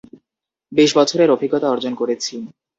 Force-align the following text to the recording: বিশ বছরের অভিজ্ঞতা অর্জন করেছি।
বিশ 0.71 0.89
বছরের 0.97 1.29
অভিজ্ঞতা 1.31 1.67
অর্জন 1.69 1.93
করেছি। 1.95 2.33